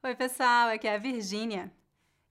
[0.00, 1.72] Oi, pessoal, aqui é a Virgínia.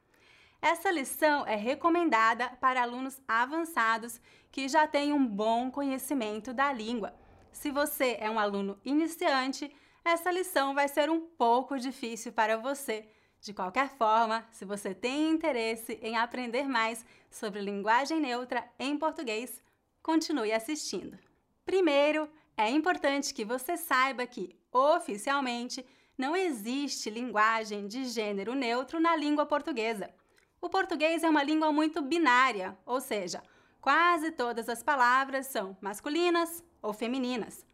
[0.59, 4.19] Essa lição é recomendada para alunos avançados
[4.51, 7.13] que já têm um bom conhecimento da língua
[7.53, 9.73] se você é um aluno iniciante,
[10.03, 13.07] essa lição vai ser um pouco difícil para você.
[13.39, 19.61] De qualquer forma, se você tem interesse em aprender mais sobre linguagem neutra em português,
[20.01, 21.17] continue assistindo.
[21.63, 25.85] Primeiro, é importante que você saiba que, oficialmente,
[26.17, 30.13] não existe linguagem de gênero neutro na língua portuguesa.
[30.61, 33.43] O português é uma língua muito binária, ou seja,
[33.81, 37.65] quase todas as palavras são masculinas ou femininas.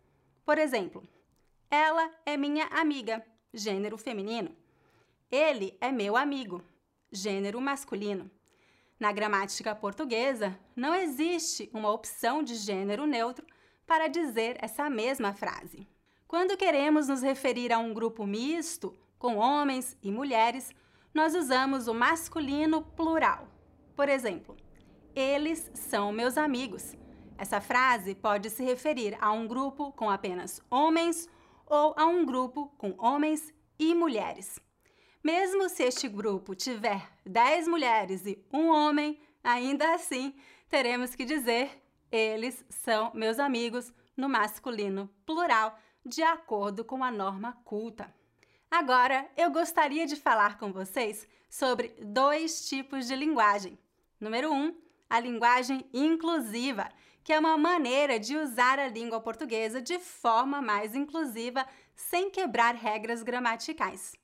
[0.45, 1.03] Por exemplo,
[1.69, 4.55] ela é minha amiga, gênero feminino.
[5.29, 6.63] Ele é meu amigo,
[7.11, 8.31] gênero masculino.
[8.99, 13.45] Na gramática portuguesa, não existe uma opção de gênero neutro
[13.85, 15.87] para dizer essa mesma frase.
[16.27, 20.71] Quando queremos nos referir a um grupo misto, com homens e mulheres,
[21.13, 23.47] nós usamos o masculino plural.
[23.95, 24.55] Por exemplo,
[25.15, 26.95] eles são meus amigos.
[27.39, 31.29] Essa frase pode se referir a um grupo com apenas homens
[31.65, 34.59] ou a um grupo com homens e mulheres.
[35.23, 40.35] Mesmo se este grupo tiver 10 mulheres e um homem, ainda assim
[40.67, 47.57] teremos que dizer eles são meus amigos no masculino plural, de acordo com a norma
[47.63, 48.13] culta.
[48.69, 53.79] Agora, eu gostaria de falar com vocês sobre dois tipos de linguagem.
[54.19, 54.75] Número 1, um,
[55.09, 56.89] a linguagem inclusiva,
[57.29, 61.63] que é uma maneira de usar a língua portuguesa de forma mais inclusiva,
[61.95, 64.15] sem quebrar regras gramaticais.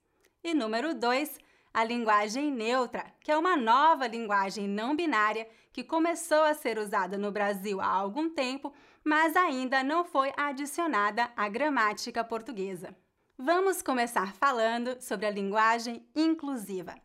[0.43, 1.37] E número 2,
[1.71, 7.15] a linguagem neutra, que é uma nova linguagem não binária que começou a ser usada
[7.15, 8.73] no Brasil há algum tempo,
[9.03, 12.97] mas ainda não foi adicionada à gramática portuguesa.
[13.37, 16.95] Vamos começar falando sobre a linguagem inclusiva.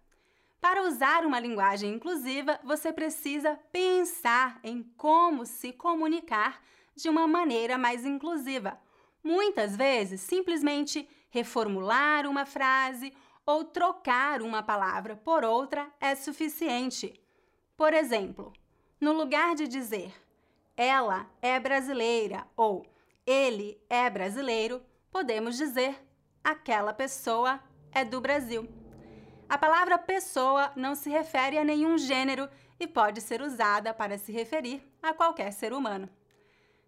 [0.61, 6.63] Para usar uma linguagem inclusiva, você precisa pensar em como se comunicar
[6.95, 8.79] de uma maneira mais inclusiva.
[9.25, 13.13] Muitas vezes, simplesmente reformular uma frase
[13.47, 17.19] ou trocar uma palavra por outra é suficiente.
[17.77, 18.53] Por exemplo,
[19.01, 20.13] no lugar de dizer
[20.77, 22.87] ela é brasileira ou
[23.27, 26.03] ele é brasileiro, podemos dizer
[26.43, 27.61] aquela pessoa
[27.93, 28.80] é do Brasil.
[29.51, 34.31] A palavra pessoa não se refere a nenhum gênero e pode ser usada para se
[34.31, 36.09] referir a qualquer ser humano.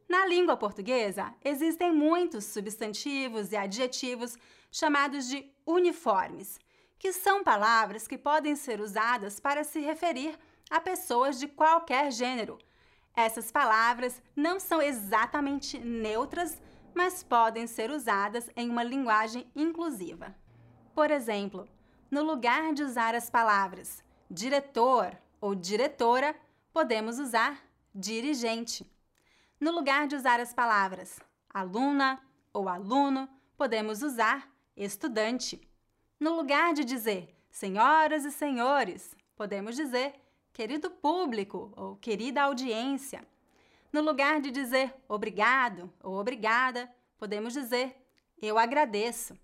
[0.09, 4.39] Na língua portuguesa, existem muitos substantivos e adjetivos
[4.71, 6.61] chamados de uniformes,
[7.01, 10.39] que são palavras que podem ser usadas para se referir
[10.71, 12.59] a pessoas de qualquer gênero.
[13.17, 16.63] Essas palavras não são exatamente neutras,
[16.95, 20.33] mas podem ser usadas em uma linguagem inclusiva.
[20.95, 21.69] Por exemplo,
[22.13, 26.37] no lugar de usar as palavras diretor ou diretora,
[26.71, 27.59] podemos usar
[27.95, 28.87] dirigente.
[29.59, 31.19] No lugar de usar as palavras
[31.49, 32.21] aluna
[32.53, 33.27] ou aluno,
[33.57, 35.67] podemos usar estudante.
[36.21, 40.13] No lugar de dizer senhoras e senhores, podemos dizer
[40.53, 43.27] querido público ou querida audiência.
[43.91, 47.97] No lugar de dizer obrigado ou obrigada, podemos dizer
[48.41, 49.35] eu agradeço.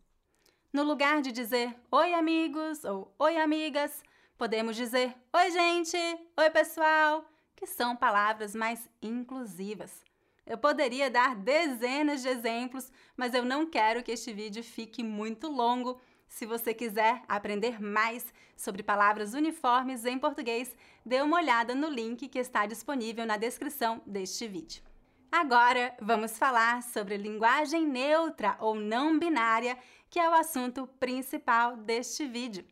[0.70, 4.02] No lugar de dizer oi, amigos ou oi, amigas,
[4.36, 5.96] podemos dizer oi, gente,
[6.36, 7.24] oi, pessoal,
[7.56, 10.04] que são palavras mais inclusivas.
[10.46, 15.48] Eu poderia dar dezenas de exemplos, mas eu não quero que este vídeo fique muito
[15.48, 15.98] longo.
[16.28, 22.28] Se você quiser aprender mais sobre palavras uniformes em português, dê uma olhada no link
[22.28, 24.82] que está disponível na descrição deste vídeo.
[25.30, 29.76] Agora vamos falar sobre linguagem neutra ou não binária,
[30.10, 32.64] que é o assunto principal deste vídeo.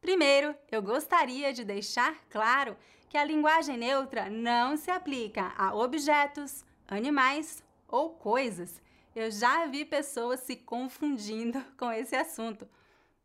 [0.00, 2.76] Primeiro, eu gostaria de deixar claro
[3.08, 8.80] que a linguagem neutra não se aplica a objetos, animais ou coisas.
[9.14, 12.68] Eu já vi pessoas se confundindo com esse assunto.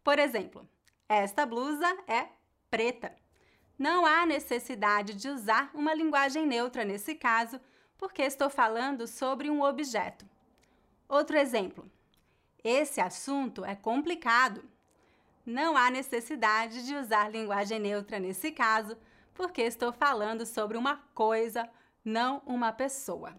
[0.04, 0.68] Por exemplo,
[1.08, 2.28] esta blusa é
[2.70, 3.16] preta.
[3.78, 7.60] Não há necessidade de usar uma linguagem neutra nesse caso,
[7.98, 10.26] porque estou falando sobre um objeto.
[11.10, 11.92] Outro exemplo.
[12.64, 14.64] Esse assunto é complicado.
[15.46, 18.96] Não há necessidade de usar linguagem neutra nesse caso,
[19.34, 21.68] porque estou falando sobre uma coisa,
[22.06, 23.36] não uma pessoa.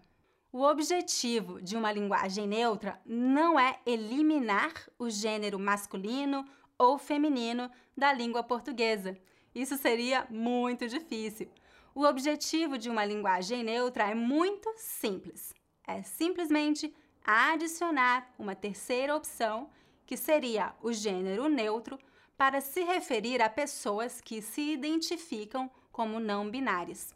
[0.51, 6.45] O objetivo de uma linguagem neutra não é eliminar o gênero masculino
[6.77, 9.17] ou feminino da língua portuguesa.
[9.55, 11.49] Isso seria muito difícil.
[11.95, 15.55] O objetivo de uma linguagem neutra é muito simples.
[15.87, 16.93] É simplesmente
[17.25, 19.69] adicionar uma terceira opção
[20.05, 21.97] que seria o gênero neutro,
[22.37, 27.13] para se referir a pessoas que se identificam como não binárias.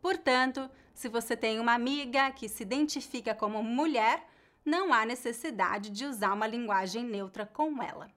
[0.00, 4.28] Portanto, se você tem uma amiga que se identifica como mulher,
[4.64, 8.10] não há necessidade de usar uma linguagem neutra com ela.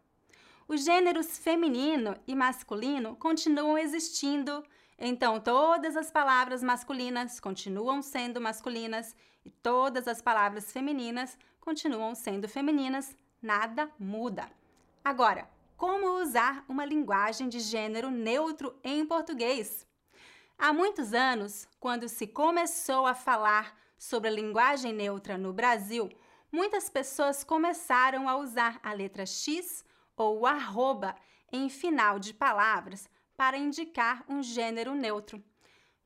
[0.67, 4.63] Os gêneros feminino e masculino continuam existindo,
[4.97, 9.15] então todas as palavras masculinas continuam sendo masculinas
[9.45, 14.49] e todas as palavras femininas continuam sendo femininas nada muda.
[15.03, 19.87] Agora, como usar uma linguagem de gênero neutro em português?
[20.57, 26.07] Há muitos anos, quando se começou a falar sobre a linguagem neutra no Brasil,
[26.51, 29.83] muitas pessoas começaram a usar a letra X
[30.15, 31.15] ou arroba
[31.51, 35.43] em final de palavras para indicar um gênero neutro.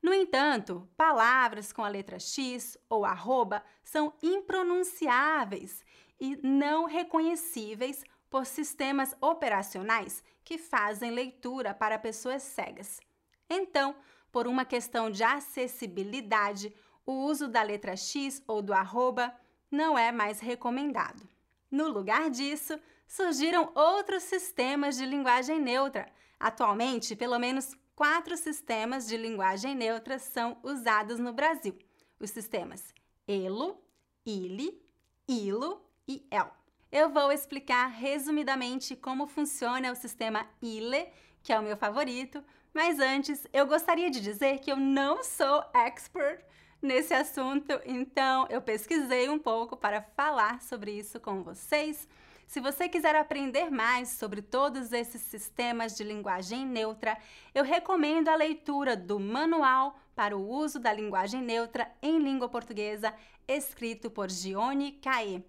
[0.02, 5.84] No entanto, palavras com a letra X ou arroba são impronunciáveis
[6.20, 13.00] e não reconhecíveis por sistemas operacionais que fazem leitura para pessoas cegas.
[13.48, 13.96] Então,
[14.30, 19.34] por uma questão de acessibilidade, o uso da letra X ou do arroba
[19.70, 21.26] não é mais recomendado.
[21.70, 26.06] No lugar disso, surgiram outros sistemas de linguagem neutra.
[26.38, 31.76] Atualmente, pelo menos quatro sistemas de linguagem neutra são usados no Brasil:
[32.20, 32.94] os sistemas
[33.26, 33.82] ELO,
[34.24, 34.80] ILE,
[35.26, 36.52] ILO e EL.
[36.92, 41.08] Eu vou explicar resumidamente como funciona o sistema ILE,
[41.42, 45.64] que é o meu favorito, mas antes eu gostaria de dizer que eu não sou
[45.74, 46.44] expert
[46.80, 52.06] nesse assunto, então eu pesquisei um pouco para falar sobre isso com vocês.
[52.46, 57.18] Se você quiser aprender mais sobre todos esses sistemas de linguagem neutra,
[57.52, 63.12] eu recomendo a leitura do Manual para o Uso da Linguagem Neutra em Língua Portuguesa,
[63.48, 65.42] escrito por Gione Caê.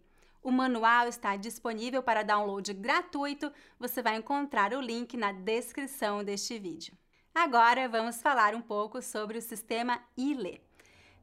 [0.43, 3.51] O manual está disponível para download gratuito.
[3.79, 6.97] Você vai encontrar o link na descrição deste vídeo.
[7.33, 10.61] Agora vamos falar um pouco sobre o sistema ILE.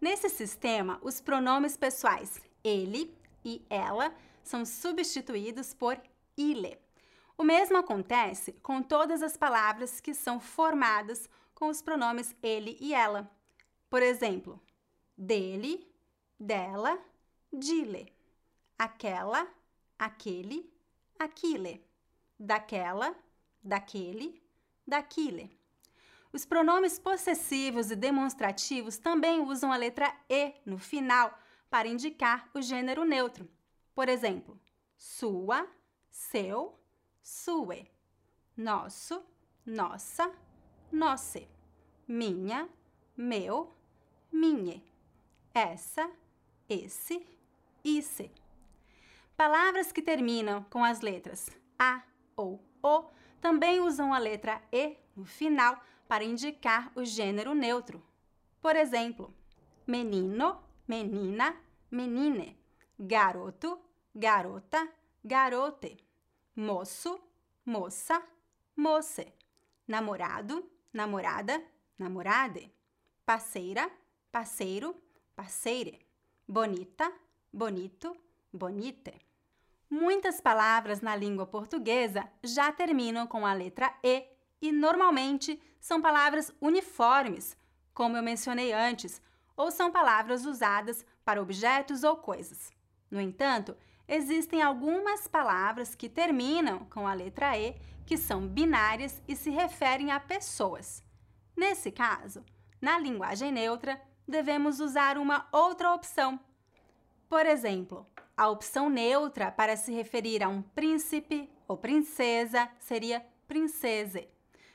[0.00, 6.00] Nesse sistema, os pronomes pessoais ele e ela são substituídos por
[6.36, 6.78] ile.
[7.36, 12.94] O mesmo acontece com todas as palavras que são formadas com os pronomes ele e
[12.94, 13.28] ela.
[13.90, 14.60] Por exemplo,
[15.16, 15.90] dele,
[16.38, 16.98] dela,
[17.52, 18.12] dile
[18.78, 19.48] aquela,
[19.98, 20.72] aquele,
[21.18, 21.84] aquile,
[22.38, 23.14] daquela,
[23.62, 24.42] daquele,
[24.86, 25.58] daquile.
[26.32, 31.38] Os pronomes possessivos e demonstrativos também usam a letra E no final
[31.70, 33.48] para indicar o gênero neutro.
[33.94, 34.58] Por exemplo,
[34.96, 35.68] sua,
[36.10, 36.78] seu,
[37.22, 37.88] sue,
[38.56, 39.24] nosso,
[39.64, 40.32] nossa,
[40.90, 41.48] nosse,
[42.06, 42.68] minha,
[43.16, 43.72] meu,
[44.32, 44.84] minhe,
[45.54, 46.10] essa,
[46.68, 47.26] esse,
[47.84, 48.30] isse.
[49.36, 52.02] Palavras que terminam com as letras A
[52.36, 53.04] ou O
[53.40, 58.02] também usam a letra E no final para indicar o gênero neutro.
[58.60, 59.34] Por exemplo,
[59.86, 61.56] menino, menina,
[61.90, 62.56] menine,
[62.98, 63.78] garoto,
[64.14, 64.88] garota,
[65.24, 65.96] garote,
[66.54, 67.20] moço,
[67.64, 68.22] moça,
[68.76, 69.32] moce,
[69.86, 71.62] namorado, namorada,
[71.98, 72.72] namorade,
[73.26, 73.90] parceira,
[74.30, 74.94] parceiro,
[75.34, 76.06] parceire,
[76.46, 77.12] bonita,
[77.52, 78.16] bonito,
[78.52, 79.14] bonite.
[79.90, 84.24] Muitas palavras na língua portuguesa já terminam com a letra E
[84.60, 87.56] e normalmente são palavras uniformes,
[87.92, 89.20] como eu mencionei antes,
[89.56, 92.72] ou são palavras usadas para objetos ou coisas.
[93.14, 93.76] No entanto,
[94.08, 100.10] existem algumas palavras que terminam com a letra E que são binárias e se referem
[100.10, 101.00] a pessoas.
[101.56, 102.44] Nesse caso,
[102.82, 106.40] na linguagem neutra, devemos usar uma outra opção.
[107.28, 108.04] Por exemplo,
[108.36, 114.28] a opção neutra para se referir a um príncipe ou princesa seria princese.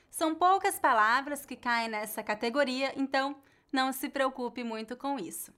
[0.08, 3.36] São poucas palavras que caem nessa categoria, então
[3.70, 5.52] não se preocupe muito com isso.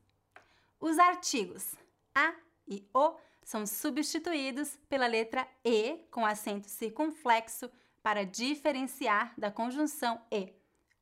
[0.80, 1.76] Os artigos
[2.12, 2.34] a
[2.72, 3.14] e o
[3.44, 7.70] são substituídos pela letra e com acento circunflexo
[8.02, 10.52] para diferenciar da conjunção e.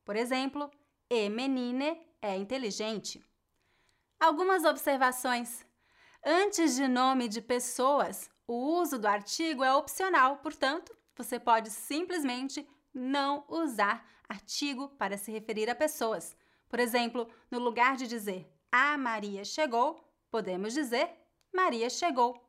[0.04, 0.70] Por exemplo,
[1.08, 3.24] e menine é inteligente.
[4.18, 5.64] Algumas observações.
[6.24, 12.68] Antes de nome de pessoas, o uso do artigo é opcional, portanto, você pode simplesmente
[12.92, 16.36] não usar artigo para se referir a pessoas.
[16.68, 21.10] Por exemplo, no lugar de dizer a Maria chegou, podemos dizer
[21.52, 22.42] Maria chegou.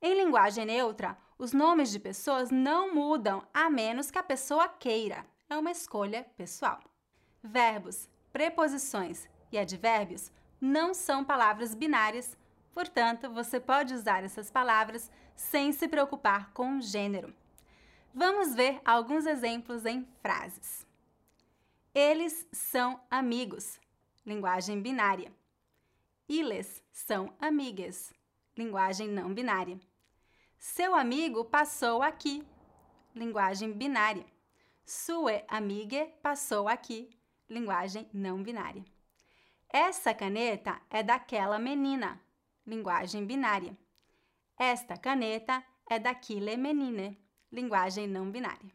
[0.00, 5.24] Em linguagem neutra, os nomes de pessoas não mudam a menos que a pessoa queira.
[5.48, 6.80] É uma escolha pessoal.
[7.42, 12.36] Verbos, preposições e advérbios não são palavras binárias,
[12.72, 17.34] portanto, você pode usar essas palavras sem se preocupar com gênero.
[18.14, 20.86] Vamos ver alguns exemplos em frases.
[21.94, 23.80] Eles são amigos,
[24.24, 25.32] linguagem binária.
[26.28, 28.12] Eles são amigas,
[28.56, 29.78] linguagem não binária.
[30.58, 32.44] Seu amigo passou aqui,
[33.14, 34.24] linguagem binária.
[34.84, 37.10] Sua amiga passou aqui,
[37.48, 38.84] linguagem não binária.
[39.68, 42.20] Essa caneta é daquela menina,
[42.66, 43.76] linguagem binária.
[44.58, 47.18] Esta caneta é daquele menine,
[47.50, 48.70] linguagem não binária.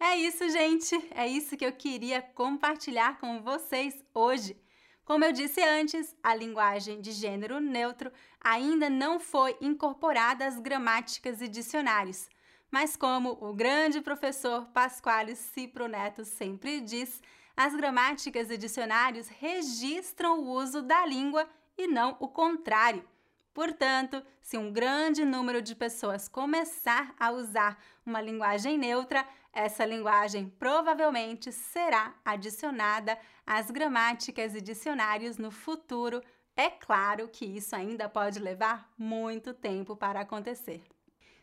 [0.00, 0.96] É isso, gente!
[1.14, 4.60] É isso que eu queria compartilhar com vocês hoje.
[5.04, 11.40] Como eu disse antes, a linguagem de gênero neutro ainda não foi incorporada às gramáticas
[11.40, 12.28] e dicionários.
[12.70, 17.20] Mas como o grande professor Pasquale Cipro Neto sempre diz,
[17.56, 23.04] as gramáticas e dicionários registram o uso da língua e não o contrário.
[23.54, 30.48] Portanto, se um grande número de pessoas começar a usar uma linguagem neutra, essa linguagem
[30.58, 36.22] provavelmente será adicionada às gramáticas e dicionários no futuro.
[36.56, 40.82] É claro que isso ainda pode levar muito tempo para acontecer.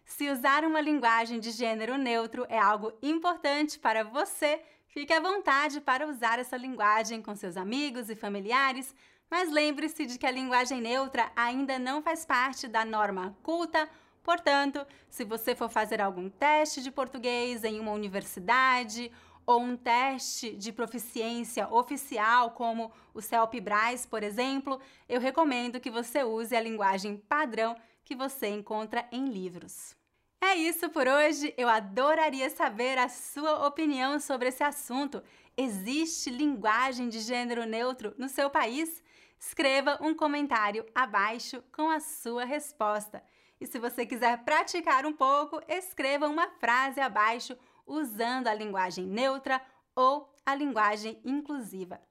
[0.03, 5.79] Se usar uma linguagem de gênero neutro é algo importante para você, fique à vontade
[5.79, 8.95] para usar essa linguagem com seus amigos e familiares
[9.29, 13.89] mas lembre-se de que a linguagem neutra ainda não faz parte da norma culta,
[14.23, 19.11] portanto, se você for fazer algum teste de português em uma universidade
[19.45, 26.23] ou um teste de proficiência oficial, como o CELP-BRAS, por exemplo, eu recomendo que você
[26.23, 29.95] use a linguagem padrão que você encontra em livros.
[30.41, 31.53] É isso por hoje.
[31.57, 35.21] Eu adoraria saber a sua opinião sobre esse assunto.
[35.57, 39.03] Existe linguagem de gênero neutro no seu país?
[39.39, 43.23] Escreva um comentário abaixo com a sua resposta.
[43.59, 49.61] E se você quiser praticar um pouco, escreva uma frase abaixo usando a linguagem neutra
[49.95, 52.01] ou a linguagem inclusiva.